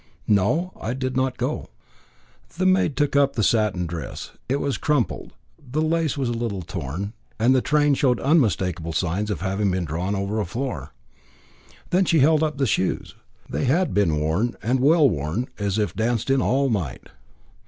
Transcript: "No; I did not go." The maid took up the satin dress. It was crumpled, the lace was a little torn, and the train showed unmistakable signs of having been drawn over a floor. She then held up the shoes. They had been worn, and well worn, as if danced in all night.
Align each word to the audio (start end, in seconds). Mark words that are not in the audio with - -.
"No; 0.27 0.73
I 0.81 0.95
did 0.95 1.15
not 1.15 1.37
go." 1.37 1.69
The 2.57 2.65
maid 2.65 2.97
took 2.97 3.15
up 3.15 3.33
the 3.35 3.43
satin 3.43 3.85
dress. 3.85 4.31
It 4.49 4.55
was 4.55 4.79
crumpled, 4.79 5.33
the 5.59 5.83
lace 5.83 6.17
was 6.17 6.27
a 6.27 6.31
little 6.33 6.63
torn, 6.63 7.13
and 7.37 7.53
the 7.53 7.61
train 7.61 7.93
showed 7.93 8.19
unmistakable 8.19 8.93
signs 8.93 9.29
of 9.29 9.41
having 9.41 9.69
been 9.69 9.85
drawn 9.85 10.15
over 10.15 10.39
a 10.41 10.45
floor. 10.45 10.91
She 11.91 11.91
then 11.91 12.05
held 12.19 12.41
up 12.41 12.57
the 12.57 12.65
shoes. 12.65 13.13
They 13.47 13.65
had 13.65 13.93
been 13.93 14.19
worn, 14.19 14.55
and 14.63 14.79
well 14.79 15.07
worn, 15.07 15.49
as 15.59 15.77
if 15.77 15.95
danced 15.95 16.31
in 16.31 16.41
all 16.41 16.71
night. 16.71 17.07